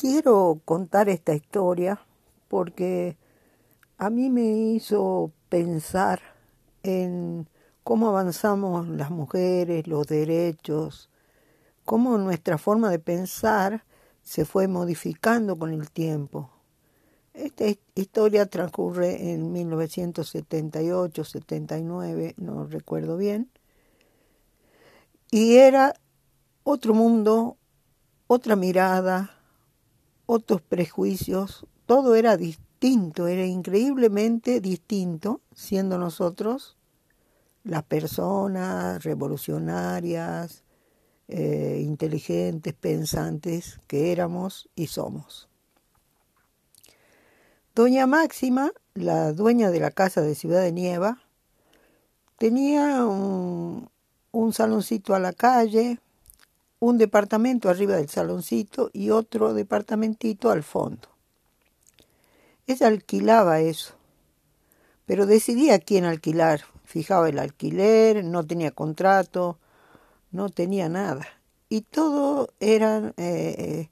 quiero 0.00 0.62
contar 0.64 1.10
esta 1.10 1.34
historia 1.34 2.00
porque 2.48 3.18
a 3.98 4.08
mí 4.08 4.30
me 4.30 4.50
hizo 4.50 5.30
pensar 5.50 6.22
en 6.82 7.46
cómo 7.84 8.08
avanzamos 8.08 8.88
las 8.88 9.10
mujeres, 9.10 9.86
los 9.86 10.06
derechos, 10.06 11.10
cómo 11.84 12.16
nuestra 12.16 12.56
forma 12.56 12.88
de 12.88 12.98
pensar 12.98 13.84
se 14.22 14.46
fue 14.46 14.68
modificando 14.68 15.58
con 15.58 15.70
el 15.74 15.90
tiempo. 15.90 16.48
Esta 17.34 17.66
historia 17.94 18.46
transcurre 18.46 19.32
en 19.32 19.52
1978, 19.52 21.24
79, 21.24 22.34
no 22.38 22.64
recuerdo 22.64 23.18
bien, 23.18 23.50
y 25.30 25.56
era 25.56 25.92
otro 26.64 26.94
mundo, 26.94 27.58
otra 28.28 28.56
mirada, 28.56 29.39
otros 30.32 30.62
prejuicios, 30.62 31.66
todo 31.86 32.14
era 32.14 32.36
distinto, 32.36 33.26
era 33.26 33.44
increíblemente 33.44 34.60
distinto, 34.60 35.40
siendo 35.52 35.98
nosotros 35.98 36.76
las 37.64 37.82
personas 37.82 39.02
revolucionarias, 39.02 40.62
eh, 41.26 41.82
inteligentes, 41.84 42.74
pensantes 42.74 43.80
que 43.88 44.12
éramos 44.12 44.68
y 44.76 44.86
somos. 44.86 45.48
Doña 47.74 48.06
Máxima, 48.06 48.70
la 48.94 49.32
dueña 49.32 49.72
de 49.72 49.80
la 49.80 49.90
casa 49.90 50.20
de 50.20 50.36
Ciudad 50.36 50.62
de 50.62 50.70
Nieva, 50.70 51.18
tenía 52.38 53.04
un, 53.04 53.90
un 54.30 54.52
saloncito 54.52 55.12
a 55.12 55.18
la 55.18 55.32
calle, 55.32 55.98
un 56.80 56.96
departamento 56.96 57.68
arriba 57.68 57.96
del 57.96 58.08
saloncito 58.08 58.90
y 58.92 59.10
otro 59.10 59.52
departamentito 59.52 60.50
al 60.50 60.62
fondo. 60.62 61.08
Ella 62.66 62.88
alquilaba 62.88 63.60
eso, 63.60 63.94
pero 65.04 65.26
decidía 65.26 65.78
quién 65.78 66.04
alquilar. 66.04 66.62
Fijaba 66.84 67.28
el 67.28 67.38
alquiler, 67.38 68.24
no 68.24 68.44
tenía 68.44 68.70
contrato, 68.72 69.58
no 70.32 70.48
tenía 70.48 70.88
nada. 70.88 71.26
Y 71.68 71.82
todo 71.82 72.52
eran, 72.58 73.14
eh, 73.16 73.54
eh, 73.58 73.90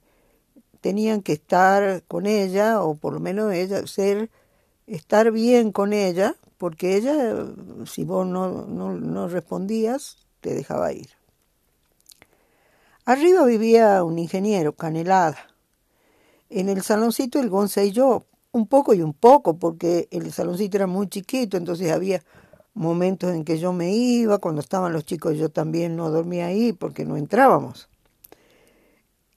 tenían 0.81 1.21
que 1.21 1.33
estar 1.33 2.03
con 2.07 2.25
ella, 2.25 2.81
o 2.81 2.95
por 2.95 3.13
lo 3.13 3.19
menos 3.19 3.53
ella, 3.53 3.85
ser, 3.85 4.29
estar 4.87 5.31
bien 5.31 5.71
con 5.71 5.93
ella, 5.93 6.35
porque 6.57 6.95
ella, 6.95 7.45
si 7.85 8.03
vos 8.03 8.25
no, 8.25 8.65
no, 8.65 8.93
no 8.93 9.27
respondías, 9.27 10.17
te 10.41 10.53
dejaba 10.53 10.91
ir. 10.91 11.18
Arriba 13.09 13.43
vivía 13.43 14.03
un 14.03 14.19
ingeniero, 14.19 14.73
Canelada. 14.73 15.35
En 16.51 16.69
el 16.69 16.83
saloncito 16.83 17.39
el 17.39 17.49
Gonza 17.49 17.83
y 17.83 17.91
yo, 17.91 18.27
un 18.51 18.67
poco 18.67 18.93
y 18.93 19.01
un 19.01 19.13
poco, 19.13 19.57
porque 19.57 20.07
el 20.11 20.31
saloncito 20.31 20.77
era 20.77 20.85
muy 20.85 21.07
chiquito, 21.07 21.57
entonces 21.57 21.91
había 21.91 22.23
momentos 22.75 23.33
en 23.33 23.45
que 23.45 23.57
yo 23.57 23.73
me 23.73 23.91
iba, 23.95 24.37
cuando 24.37 24.61
estaban 24.61 24.93
los 24.93 25.05
chicos 25.05 25.35
yo 25.39 25.49
también 25.49 25.95
no 25.95 26.11
dormía 26.11 26.45
ahí 26.45 26.71
porque 26.71 27.03
no 27.03 27.17
entrábamos. 27.17 27.89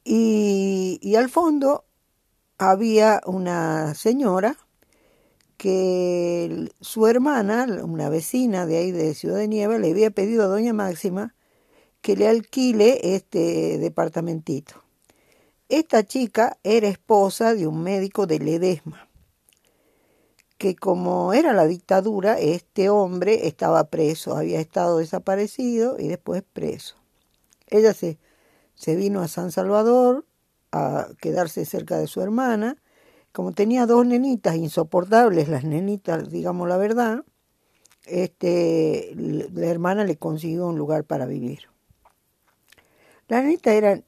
Y, 0.04 0.98
y 1.00 1.16
al 1.16 1.30
fondo 1.30 1.86
había 2.58 3.22
una 3.24 3.94
señora 3.94 4.58
que 5.56 6.70
su 6.82 7.06
hermana, 7.06 7.66
una 7.84 8.10
vecina 8.10 8.66
de 8.66 8.76
ahí 8.76 8.90
de 8.90 9.14
Ciudad 9.14 9.38
de 9.38 9.48
Nieve, 9.48 9.78
le 9.78 9.92
había 9.92 10.10
pedido 10.10 10.44
a 10.44 10.48
doña 10.48 10.74
Máxima 10.74 11.34
que 12.02 12.16
le 12.16 12.28
alquile 12.28 13.14
este 13.14 13.78
departamentito. 13.78 14.74
Esta 15.68 16.04
chica 16.04 16.58
era 16.64 16.88
esposa 16.88 17.54
de 17.54 17.66
un 17.66 17.82
médico 17.82 18.26
de 18.26 18.40
Ledesma, 18.40 19.08
que 20.58 20.74
como 20.76 21.32
era 21.32 21.52
la 21.52 21.66
dictadura, 21.66 22.38
este 22.38 22.90
hombre 22.90 23.46
estaba 23.46 23.84
preso, 23.84 24.36
había 24.36 24.60
estado 24.60 24.98
desaparecido 24.98 25.96
y 25.98 26.08
después 26.08 26.42
preso. 26.52 26.96
Ella 27.68 27.94
se, 27.94 28.18
se 28.74 28.96
vino 28.96 29.20
a 29.20 29.28
San 29.28 29.50
Salvador 29.52 30.26
a 30.72 31.08
quedarse 31.20 31.64
cerca 31.64 31.98
de 31.98 32.08
su 32.08 32.20
hermana, 32.20 32.76
como 33.30 33.52
tenía 33.52 33.86
dos 33.86 34.04
nenitas 34.04 34.56
insoportables, 34.56 35.48
las 35.48 35.64
nenitas, 35.64 36.30
digamos 36.30 36.68
la 36.68 36.76
verdad, 36.76 37.24
este, 38.04 39.12
la 39.16 39.66
hermana 39.66 40.04
le 40.04 40.16
consiguió 40.16 40.66
un 40.66 40.76
lugar 40.76 41.04
para 41.04 41.26
vivir. 41.26 41.72
Las 43.28 43.44
nenitas 43.44 43.74
eran 43.74 44.04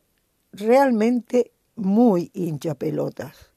realmente 0.52 1.52
muy 1.76 2.30
hinchapelotas. 2.34 3.50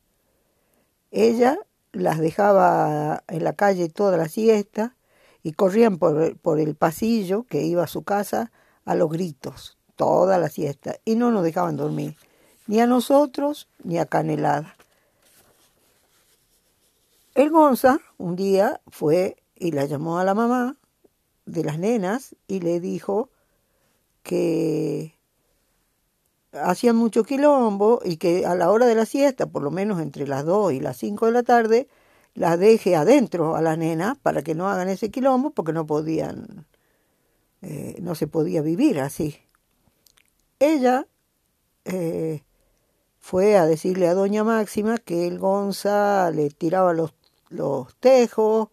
Ella 1.11 1.57
las 1.91 2.19
dejaba 2.19 3.23
en 3.27 3.43
la 3.43 3.53
calle 3.53 3.89
toda 3.89 4.17
la 4.17 4.29
siesta 4.29 4.95
y 5.43 5.53
corrían 5.53 5.97
por, 5.97 6.37
por 6.39 6.59
el 6.59 6.75
pasillo 6.75 7.43
que 7.43 7.63
iba 7.63 7.83
a 7.83 7.87
su 7.87 8.03
casa 8.03 8.51
a 8.85 8.95
los 8.95 9.09
gritos, 9.09 9.77
toda 9.95 10.37
la 10.37 10.49
siesta, 10.49 10.95
y 11.05 11.15
no 11.15 11.31
nos 11.31 11.43
dejaban 11.43 11.77
dormir, 11.77 12.15
ni 12.67 12.79
a 12.79 12.87
nosotros 12.87 13.67
ni 13.83 13.97
a 13.97 14.05
Canelada. 14.05 14.75
El 17.35 17.51
Gonza 17.51 17.99
un 18.17 18.35
día 18.35 18.81
fue 18.87 19.37
y 19.55 19.71
la 19.71 19.85
llamó 19.85 20.19
a 20.19 20.23
la 20.23 20.33
mamá 20.33 20.75
de 21.45 21.63
las 21.63 21.77
nenas 21.79 22.35
y 22.47 22.59
le 22.61 22.79
dijo 22.79 23.29
que 24.23 25.16
hacían 26.63 26.95
mucho 26.95 27.23
quilombo 27.23 28.01
y 28.03 28.17
que 28.17 28.45
a 28.45 28.55
la 28.55 28.71
hora 28.71 28.85
de 28.85 28.95
la 28.95 29.05
siesta, 29.05 29.47
por 29.47 29.63
lo 29.63 29.71
menos 29.71 30.01
entre 30.01 30.27
las 30.27 30.45
2 30.45 30.73
y 30.73 30.79
las 30.79 30.97
5 30.97 31.27
de 31.27 31.31
la 31.31 31.43
tarde, 31.43 31.87
las 32.33 32.59
deje 32.59 32.95
adentro 32.95 33.55
a 33.55 33.61
las 33.61 33.77
nenas 33.77 34.17
para 34.17 34.41
que 34.41 34.55
no 34.55 34.69
hagan 34.69 34.89
ese 34.89 35.11
quilombo 35.11 35.51
porque 35.51 35.73
no 35.73 35.85
podían, 35.85 36.65
eh, 37.61 37.97
no 38.01 38.15
se 38.15 38.27
podía 38.27 38.61
vivir 38.61 38.99
así. 38.99 39.37
Ella 40.59 41.07
eh, 41.85 42.43
fue 43.19 43.57
a 43.57 43.65
decirle 43.65 44.07
a 44.07 44.13
doña 44.13 44.43
Máxima 44.43 44.97
que 44.97 45.27
el 45.27 45.39
Gonza 45.39 46.31
le 46.31 46.49
tiraba 46.49 46.93
los 46.93 47.13
los 47.49 47.95
tejos, 47.95 48.69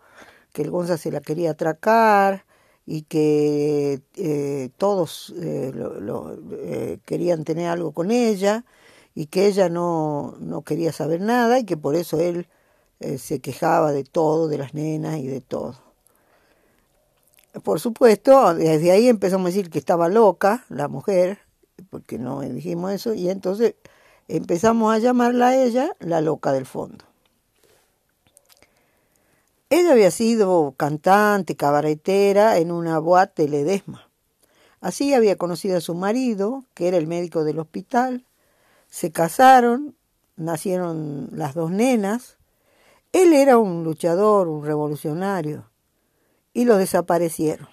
que 0.53 0.63
el 0.63 0.71
Gonza 0.71 0.97
se 0.97 1.11
la 1.11 1.21
quería 1.21 1.53
atracar 1.53 2.45
y 2.87 3.03
que 3.03 4.03
eh, 4.17 4.71
todos 4.77 5.35
eh, 5.41 5.73
lo, 5.75 6.37
eh, 6.53 6.99
querían 7.05 7.45
tener 7.45 7.69
algo 7.69 7.93
con 7.93 8.11
ella 8.11 8.65
y 9.15 9.27
que 9.27 9.47
ella 9.47 9.69
no, 9.69 10.37
no 10.41 10.63
quería 10.63 10.93
saber 10.93 11.21
nada 11.21 11.59
y 11.59 11.65
que 11.65 11.77
por 11.77 11.95
eso 11.95 12.21
él 12.21 12.49
se 13.19 13.41
quejaba 13.41 13.93
de 13.93 14.03
todo, 14.03 14.49
de 14.49 14.57
las 14.57 14.73
nenas 14.73 15.19
y 15.19 15.27
de 15.27 15.43
todo. 15.43 15.75
Por 17.63 17.79
supuesto, 17.79 18.55
desde 18.55 18.93
ahí 18.93 19.09
empezamos 19.09 19.47
a 19.47 19.49
decir 19.51 19.69
que 19.69 19.79
estaba 19.79 20.09
loca 20.09 20.65
la 20.71 20.89
mujer, 20.89 21.39
porque 21.91 22.19
no 22.19 22.41
dijimos 22.41 22.93
eso, 22.93 23.13
y 23.13 23.29
entonces 23.29 23.75
empezamos 24.27 24.95
a 24.95 24.99
llamarla 24.99 25.49
a 25.49 25.57
ella 25.63 25.95
la 26.01 26.23
loca 26.23 26.53
del 26.53 26.65
fondo. 26.65 27.05
Ella 29.77 29.91
había 29.91 30.13
sido 30.13 30.73
cantante, 30.77 31.57
cabaretera 31.57 32.59
en 32.59 32.71
una 32.71 33.01
boate 33.01 33.43
de 33.43 33.49
Ledesma. 33.49 34.09
Así 34.81 35.15
había 35.15 35.35
conocido 35.35 35.77
a 35.77 35.81
su 35.81 35.97
marido, 35.97 36.65
que 36.75 36.87
era 36.87 36.97
el 36.97 37.09
médico 37.09 37.43
del 37.43 37.59
hospital. 37.59 38.25
Se 38.89 39.11
casaron, 39.11 39.97
nacieron 40.37 41.29
las 41.33 41.55
dos 41.55 41.73
nenas. 41.73 42.37
Él 43.11 43.33
era 43.33 43.59
un 43.59 43.83
luchador, 43.83 44.47
un 44.47 44.65
revolucionario, 44.65 45.69
y 46.53 46.67
lo 46.67 46.77
desaparecieron. 46.77 47.67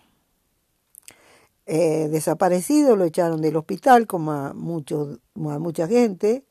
Eh, 1.68 2.08
desaparecido 2.10 2.96
lo 2.96 3.04
echaron 3.04 3.44
del 3.44 3.58
hospital, 3.58 4.08
como 4.08 4.32
a, 4.32 4.54
muchos, 4.56 5.20
como 5.34 5.52
a 5.52 5.60
mucha 5.60 5.88
gente, 5.88 6.46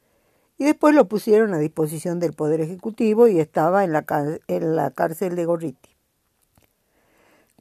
y 0.61 0.65
después 0.67 0.95
lo 0.95 1.09
pusieron 1.09 1.55
a 1.55 1.59
disposición 1.59 2.21
del 2.21 2.35
Poder 2.35 2.61
Ejecutivo 2.61 3.27
y 3.27 3.41
estaba 3.41 3.83
en 3.83 3.93
la, 3.93 4.05
en 4.47 4.77
la 4.77 4.91
cárcel 4.91 5.35
de 5.35 5.47
Gorriti. 5.47 5.97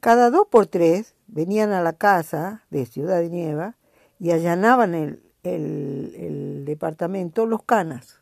Cada 0.02 0.28
dos 0.28 0.46
por 0.50 0.66
tres 0.66 1.14
venían 1.26 1.72
a 1.72 1.80
la 1.80 1.94
casa 1.94 2.62
de 2.68 2.84
Ciudad 2.84 3.20
de 3.20 3.30
Nieva 3.30 3.74
y 4.18 4.32
allanaban 4.32 4.94
el, 4.94 5.22
el, 5.44 6.66
departamento 6.66 7.46
los 7.46 7.62
canas. 7.62 8.20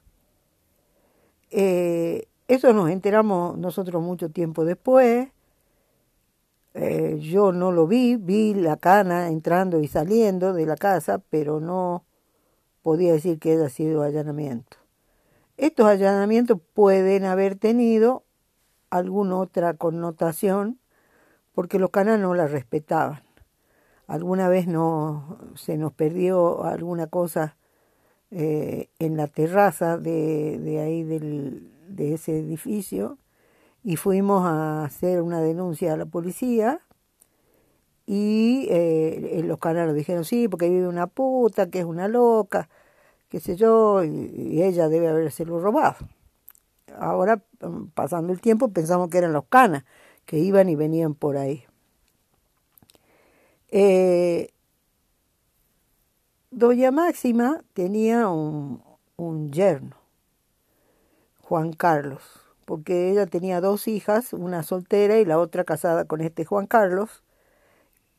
Eh, 1.50 2.28
eso 2.46 2.72
nos 2.72 2.88
enteramos 2.88 3.58
nosotros 3.58 4.00
mucho 4.00 4.30
tiempo 4.30 4.64
después. 4.64 5.26
Eh, 6.74 7.18
yo 7.20 7.50
no 7.50 7.72
lo 7.72 7.88
vi, 7.88 8.14
vi 8.14 8.54
la 8.54 8.76
cana 8.76 9.26
entrando 9.26 9.80
y 9.80 9.88
saliendo 9.88 10.52
de 10.52 10.66
la 10.66 10.76
casa, 10.76 11.20
pero 11.30 11.58
no 11.58 12.04
podía 12.82 13.12
decir 13.12 13.38
que 13.38 13.52
haya 13.52 13.68
sido 13.68 14.02
allanamiento. 14.02 14.76
Estos 15.56 15.86
allanamientos 15.86 16.58
pueden 16.74 17.24
haber 17.24 17.56
tenido 17.56 18.24
alguna 18.90 19.36
otra 19.38 19.74
connotación 19.74 20.78
porque 21.54 21.78
los 21.78 21.90
canales 21.90 22.20
no 22.20 22.34
la 22.34 22.46
respetaban. 22.46 23.22
Alguna 24.06 24.48
vez 24.48 24.66
no 24.66 25.38
se 25.54 25.76
nos 25.76 25.92
perdió 25.92 26.64
alguna 26.64 27.08
cosa 27.08 27.56
eh, 28.30 28.88
en 28.98 29.16
la 29.16 29.26
terraza 29.26 29.98
de, 29.98 30.58
de 30.58 30.80
ahí 30.80 31.02
del, 31.02 31.70
de 31.88 32.14
ese 32.14 32.38
edificio 32.38 33.18
y 33.82 33.96
fuimos 33.96 34.46
a 34.46 34.84
hacer 34.84 35.22
una 35.22 35.40
denuncia 35.40 35.92
a 35.92 35.96
la 35.96 36.06
policía 36.06 36.80
y 38.06 38.57
eh, 39.08 39.42
los 39.42 39.58
canales 39.58 39.94
dijeron 39.94 40.24
sí 40.24 40.48
porque 40.48 40.68
vive 40.68 40.88
una 40.88 41.06
puta 41.06 41.70
que 41.70 41.80
es 41.80 41.84
una 41.84 42.08
loca 42.08 42.68
qué 43.28 43.40
sé 43.40 43.56
yo 43.56 44.04
y, 44.04 44.08
y 44.08 44.62
ella 44.62 44.88
debe 44.88 45.08
habérselo 45.08 45.60
robado. 45.60 45.96
Ahora 46.98 47.42
mm, 47.60 47.88
pasando 47.94 48.32
el 48.32 48.40
tiempo 48.40 48.68
pensamos 48.68 49.10
que 49.10 49.18
eran 49.18 49.32
los 49.32 49.44
canas 49.46 49.84
que 50.26 50.38
iban 50.38 50.68
y 50.68 50.76
venían 50.76 51.14
por 51.14 51.36
ahí. 51.36 51.64
Eh, 53.70 54.50
Doña 56.50 56.90
Máxima 56.90 57.62
tenía 57.74 58.28
un, 58.28 58.82
un 59.16 59.52
yerno, 59.52 59.96
Juan 61.42 61.72
Carlos, 61.72 62.22
porque 62.64 63.10
ella 63.10 63.26
tenía 63.26 63.60
dos 63.60 63.86
hijas, 63.86 64.32
una 64.32 64.62
soltera 64.62 65.18
y 65.18 65.26
la 65.26 65.38
otra 65.38 65.64
casada 65.64 66.06
con 66.06 66.22
este 66.22 66.46
Juan 66.46 66.66
Carlos, 66.66 67.22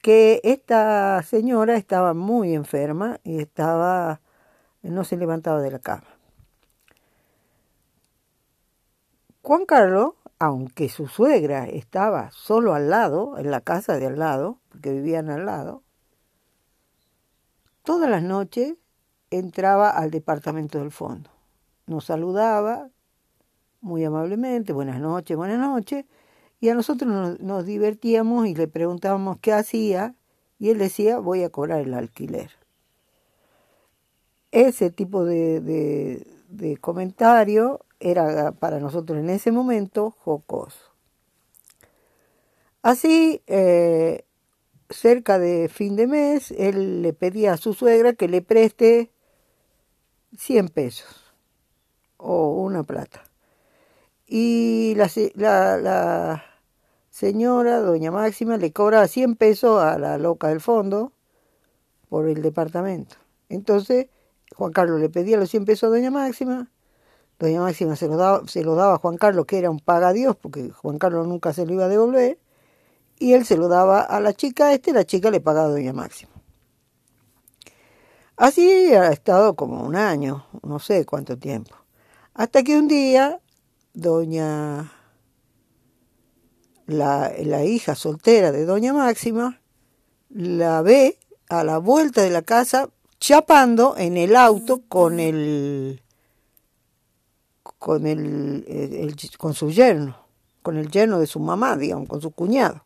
que 0.01 0.41
esta 0.43 1.21
señora 1.23 1.75
estaba 1.75 2.13
muy 2.13 2.53
enferma 2.53 3.19
y 3.23 3.39
estaba 3.39 4.21
no 4.81 5.03
se 5.03 5.17
levantaba 5.17 5.61
de 5.61 5.71
la 5.71 5.79
cama. 5.79 6.07
Juan 9.41 9.65
Carlos, 9.65 10.13
aunque 10.37 10.89
su 10.89 11.07
suegra 11.07 11.65
estaba 11.65 12.31
solo 12.31 12.73
al 12.73 12.89
lado, 12.89 13.37
en 13.37 13.51
la 13.51 13.61
casa 13.61 13.97
de 13.97 14.07
al 14.07 14.19
lado, 14.19 14.59
porque 14.69 14.91
vivían 14.91 15.29
al 15.29 15.45
lado, 15.45 15.83
todas 17.83 18.09
las 18.09 18.23
noches 18.23 18.75
entraba 19.31 19.89
al 19.89 20.11
departamento 20.11 20.79
del 20.79 20.91
fondo. 20.91 21.29
Nos 21.87 22.05
saludaba 22.05 22.89
muy 23.81 24.03
amablemente, 24.03 24.73
buenas 24.73 24.99
noches, 24.99 25.35
buenas 25.35 25.59
noches, 25.59 26.05
y 26.59 26.69
a 26.69 26.75
nosotros 26.75 27.39
nos, 27.39 27.65
divertíamos 27.65 28.47
y 28.47 28.55
le 28.55 28.67
preguntábamos 28.67 29.37
qué 29.39 29.53
hacía, 29.53 30.15
y 30.57 30.69
él 30.69 30.77
decía, 30.77 31.19
voy 31.19 31.43
a 31.43 31.49
cobrar 31.49 31.81
el 31.81 31.93
alquiler. 31.93 32.51
Ese 34.51 34.89
tipo 34.89 35.23
de, 35.23 35.61
de, 35.61 36.27
de 36.49 36.77
comentario 36.77 37.85
era 37.99 38.51
para 38.51 38.79
nosotros 38.79 39.19
en 39.19 39.29
ese 39.29 39.51
momento 39.51 40.11
jocoso. 40.19 40.79
Así, 42.81 43.41
eh, 43.47 44.25
cerca 44.89 45.37
de 45.39 45.69
fin 45.69 45.95
de 45.95 46.07
mes, 46.07 46.51
él 46.51 47.01
le 47.01 47.13
pedía 47.13 47.53
a 47.53 47.57
su 47.57 47.73
suegra 47.73 48.13
que 48.13 48.27
le 48.27 48.41
preste 48.41 49.11
100 50.37 50.69
pesos 50.69 51.33
o 52.17 52.61
una 52.61 52.83
plata. 52.83 53.23
Y 54.27 54.93
la, 54.95 55.09
la, 55.35 55.77
la 55.77 56.48
señora, 57.19 57.81
doña 57.81 58.11
Máxima, 58.11 58.55
le 58.55 58.71
cobraba 58.71 59.05
100 59.05 59.35
pesos 59.35 59.83
a 59.83 59.99
la 59.99 60.17
loca 60.17 60.47
del 60.47 60.61
fondo 60.61 61.11
por 62.07 62.29
el 62.29 62.41
departamento. 62.41 63.17
Entonces, 63.49 64.07
Juan 64.55 64.71
Carlos 64.71 65.01
le 65.01 65.09
pedía 65.09 65.35
los 65.37 65.49
100 65.49 65.65
pesos 65.65 65.87
a 65.87 65.89
doña 65.89 66.11
Máxima, 66.11 66.71
doña 67.37 67.59
Máxima 67.59 67.97
se 67.97 68.07
lo 68.07 68.15
daba, 68.15 68.47
se 68.47 68.63
lo 68.63 68.75
daba 68.75 68.93
a 68.95 68.97
Juan 68.99 69.17
Carlos, 69.17 69.45
que 69.47 69.57
era 69.57 69.69
un 69.69 69.81
pagadios, 69.81 70.37
porque 70.37 70.71
Juan 70.71 70.97
Carlos 70.97 71.27
nunca 71.27 71.51
se 71.51 71.65
lo 71.65 71.73
iba 71.73 71.85
a 71.85 71.89
devolver, 71.89 72.39
y 73.19 73.33
él 73.33 73.43
se 73.45 73.57
lo 73.57 73.67
daba 73.67 73.99
a 73.99 74.21
la 74.21 74.31
chica 74.31 74.71
este, 74.71 74.93
la 74.93 75.03
chica 75.03 75.29
le 75.29 75.41
pagaba 75.41 75.67
a 75.67 75.71
doña 75.71 75.91
Máxima. 75.91 76.31
Así 78.37 78.93
ha 78.93 79.11
estado 79.11 79.57
como 79.57 79.83
un 79.83 79.97
año, 79.97 80.45
no 80.63 80.79
sé 80.79 81.05
cuánto 81.05 81.37
tiempo. 81.37 81.75
Hasta 82.33 82.63
que 82.63 82.77
un 82.77 82.87
día, 82.87 83.41
doña, 83.93 84.93
la, 86.89 87.31
la 87.37 87.63
hija 87.63 87.95
soltera 87.95 88.51
de 88.51 88.65
doña 88.65 88.93
Máxima, 88.93 89.61
la 90.29 90.81
ve 90.81 91.17
a 91.47 91.63
la 91.63 91.77
vuelta 91.77 92.21
de 92.21 92.29
la 92.29 92.41
casa 92.41 92.89
chapando 93.19 93.95
en 93.97 94.17
el 94.17 94.35
auto 94.35 94.81
con 94.87 95.19
el 95.19 96.01
con 97.77 98.05
el, 98.05 98.65
el, 98.67 99.15
con 99.37 99.53
su 99.53 99.71
yerno, 99.71 100.17
con 100.61 100.77
el 100.77 100.89
yerno 100.89 101.19
de 101.19 101.27
su 101.27 101.39
mamá, 101.39 101.77
digamos, 101.77 102.09
con 102.09 102.21
su 102.21 102.31
cuñado. 102.31 102.83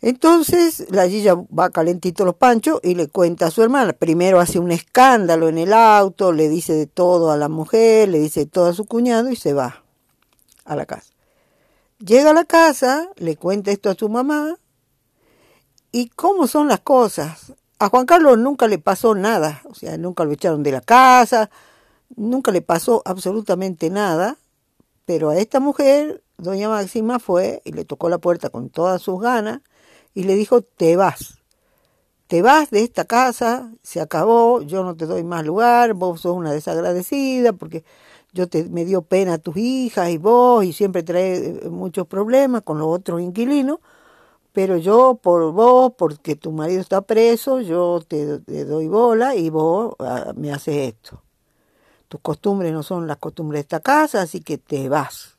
Entonces 0.00 0.86
la 0.90 1.08
Gilla 1.08 1.34
va 1.34 1.70
calentito 1.70 2.24
los 2.24 2.34
panchos 2.34 2.80
y 2.82 2.96
le 2.96 3.06
cuenta 3.06 3.46
a 3.46 3.50
su 3.52 3.62
hermana. 3.62 3.92
Primero 3.92 4.40
hace 4.40 4.58
un 4.58 4.72
escándalo 4.72 5.48
en 5.48 5.58
el 5.58 5.72
auto, 5.72 6.32
le 6.32 6.48
dice 6.48 6.72
de 6.72 6.88
todo 6.88 7.30
a 7.30 7.36
la 7.36 7.48
mujer, 7.48 8.08
le 8.08 8.18
dice 8.18 8.40
de 8.40 8.46
todo 8.46 8.66
a 8.66 8.74
su 8.74 8.84
cuñado 8.84 9.30
y 9.30 9.36
se 9.36 9.52
va 9.52 9.84
a 10.64 10.74
la 10.74 10.86
casa. 10.86 11.12
Llega 12.04 12.30
a 12.30 12.34
la 12.34 12.44
casa, 12.44 13.10
le 13.16 13.36
cuenta 13.36 13.70
esto 13.70 13.88
a 13.88 13.94
su 13.94 14.08
mamá 14.08 14.56
y 15.92 16.08
cómo 16.08 16.48
son 16.48 16.66
las 16.66 16.80
cosas. 16.80 17.52
A 17.78 17.90
Juan 17.90 18.06
Carlos 18.06 18.38
nunca 18.38 18.66
le 18.66 18.78
pasó 18.78 19.14
nada, 19.14 19.62
o 19.66 19.74
sea, 19.74 19.96
nunca 19.98 20.24
lo 20.24 20.32
echaron 20.32 20.64
de 20.64 20.72
la 20.72 20.80
casa, 20.80 21.48
nunca 22.16 22.50
le 22.50 22.60
pasó 22.60 23.02
absolutamente 23.04 23.88
nada, 23.88 24.36
pero 25.04 25.30
a 25.30 25.36
esta 25.36 25.60
mujer, 25.60 26.24
doña 26.38 26.68
Máxima, 26.68 27.20
fue 27.20 27.62
y 27.64 27.70
le 27.70 27.84
tocó 27.84 28.08
la 28.08 28.18
puerta 28.18 28.50
con 28.50 28.68
todas 28.68 29.00
sus 29.00 29.20
ganas 29.20 29.60
y 30.12 30.24
le 30.24 30.34
dijo, 30.34 30.60
te 30.60 30.96
vas, 30.96 31.38
te 32.26 32.42
vas 32.42 32.70
de 32.70 32.82
esta 32.82 33.04
casa, 33.04 33.70
se 33.84 34.00
acabó, 34.00 34.62
yo 34.62 34.82
no 34.82 34.96
te 34.96 35.06
doy 35.06 35.22
más 35.22 35.44
lugar, 35.44 35.94
vos 35.94 36.22
sos 36.22 36.36
una 36.36 36.50
desagradecida 36.50 37.52
porque 37.52 37.84
yo 38.32 38.48
te, 38.48 38.64
me 38.64 38.84
dio 38.84 39.02
pena 39.02 39.38
tus 39.38 39.56
hijas 39.56 40.10
y 40.10 40.18
vos 40.18 40.64
y 40.64 40.72
siempre 40.72 41.02
trae 41.02 41.36
eh, 41.36 41.68
muchos 41.70 42.06
problemas 42.06 42.62
con 42.62 42.78
los 42.78 42.88
otros 42.88 43.20
inquilinos, 43.20 43.78
pero 44.52 44.76
yo 44.76 45.18
por 45.22 45.52
vos, 45.52 45.92
porque 45.96 46.36
tu 46.36 46.52
marido 46.52 46.80
está 46.80 47.02
preso, 47.02 47.60
yo 47.60 48.02
te, 48.06 48.38
doy 48.64 48.88
bola 48.88 49.34
y 49.34 49.50
vos 49.50 49.94
uh, 49.98 50.32
me 50.34 50.52
haces 50.52 50.94
esto. 50.94 51.22
Tus 52.08 52.20
costumbres 52.20 52.72
no 52.72 52.82
son 52.82 53.06
las 53.06 53.16
costumbres 53.16 53.58
de 53.58 53.62
esta 53.62 53.80
casa, 53.80 54.22
así 54.22 54.40
que 54.40 54.58
te 54.58 54.88
vas. 54.88 55.36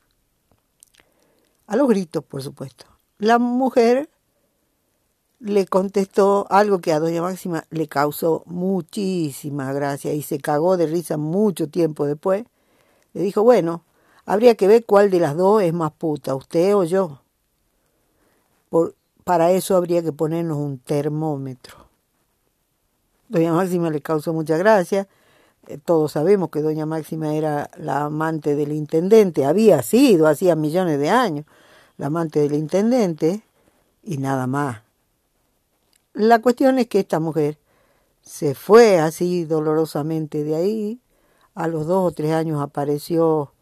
A 1.66 1.76
los 1.76 1.88
gritos, 1.88 2.24
por 2.24 2.42
supuesto. 2.42 2.86
La 3.18 3.38
mujer 3.38 4.10
le 5.38 5.66
contestó 5.66 6.46
algo 6.50 6.80
que 6.80 6.92
a 6.92 6.98
doña 6.98 7.22
Máxima 7.22 7.64
le 7.70 7.86
causó 7.86 8.42
muchísima 8.46 9.72
gracia 9.72 10.12
y 10.12 10.22
se 10.22 10.38
cagó 10.38 10.76
de 10.76 10.86
risa 10.86 11.16
mucho 11.16 11.68
tiempo 11.68 12.06
después. 12.06 12.44
Le 13.14 13.22
dijo, 13.22 13.42
bueno, 13.42 13.82
habría 14.26 14.54
que 14.54 14.68
ver 14.68 14.84
cuál 14.84 15.10
de 15.10 15.20
las 15.20 15.36
dos 15.36 15.62
es 15.62 15.72
más 15.72 15.92
puta, 15.92 16.34
usted 16.34 16.76
o 16.76 16.84
yo. 16.84 17.22
Por, 18.68 18.94
para 19.24 19.52
eso 19.52 19.76
habría 19.76 20.02
que 20.02 20.12
ponernos 20.12 20.58
un 20.58 20.78
termómetro. 20.78 21.76
Doña 23.28 23.52
Máxima 23.52 23.90
le 23.90 24.02
causó 24.02 24.32
mucha 24.32 24.58
gracia. 24.58 25.08
Eh, 25.66 25.78
todos 25.78 26.12
sabemos 26.12 26.50
que 26.50 26.60
doña 26.60 26.84
Máxima 26.84 27.34
era 27.34 27.70
la 27.78 28.04
amante 28.04 28.54
del 28.54 28.72
intendente, 28.72 29.46
había 29.46 29.82
sido 29.82 30.26
hacía 30.26 30.54
millones 30.54 30.98
de 30.98 31.08
años 31.08 31.46
la 31.96 32.06
amante 32.06 32.40
del 32.40 32.54
intendente 32.54 33.42
y 34.02 34.18
nada 34.18 34.46
más 34.46 34.84
la 36.14 36.40
cuestión 36.40 36.78
es 36.78 36.86
que 36.86 37.00
esta 37.00 37.18
mujer 37.18 37.58
se 38.22 38.54
fue 38.54 38.98
así 38.98 39.44
dolorosamente 39.44 40.44
de 40.44 40.54
ahí. 40.54 41.00
A 41.54 41.68
los 41.68 41.86
dos 41.86 42.12
o 42.12 42.14
tres 42.14 42.32
años 42.32 42.60
apareció 42.60 43.52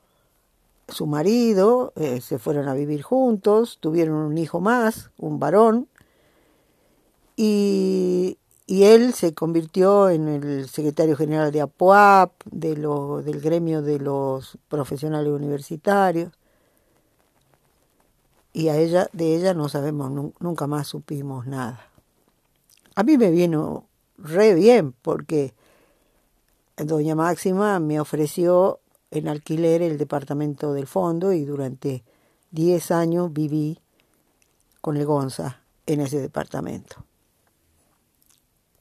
su 0.88 1.06
marido, 1.06 1.92
eh, 1.96 2.20
se 2.20 2.38
fueron 2.38 2.68
a 2.68 2.74
vivir 2.74 3.02
juntos, 3.02 3.78
tuvieron 3.80 4.14
un 4.16 4.38
hijo 4.38 4.60
más, 4.60 5.10
un 5.18 5.38
varón, 5.38 5.88
y, 7.36 8.38
él 8.68 9.12
se 9.12 9.34
convirtió 9.34 10.08
en 10.08 10.28
el 10.28 10.68
secretario 10.68 11.14
general 11.14 11.52
de 11.52 11.60
APOAP, 11.60 12.32
de 12.50 12.76
lo, 12.76 13.22
del 13.22 13.40
gremio 13.40 13.82
de 13.82 13.98
los 13.98 14.56
profesionales 14.68 15.30
universitarios, 15.30 16.32
y 18.54 18.68
a 18.68 18.78
ella, 18.78 19.08
de 19.12 19.36
ella 19.36 19.52
no 19.54 19.68
sabemos, 19.68 20.32
nunca 20.40 20.66
más 20.66 20.88
supimos 20.88 21.46
nada. 21.46 21.86
A 22.94 23.02
mí 23.02 23.18
me 23.18 23.30
vino 23.30 23.86
re 24.18 24.54
bien 24.54 24.94
porque 25.02 25.54
doña 26.84 27.14
Máxima 27.14 27.78
me 27.80 28.00
ofreció 28.00 28.80
en 29.10 29.28
alquiler 29.28 29.82
el 29.82 29.98
departamento 29.98 30.72
del 30.72 30.86
fondo 30.86 31.32
y 31.32 31.44
durante 31.44 32.04
10 32.50 32.90
años 32.90 33.32
viví 33.32 33.78
con 34.80 34.96
el 34.96 35.06
Gonza 35.06 35.62
en 35.86 36.00
ese 36.00 36.20
departamento. 36.20 37.04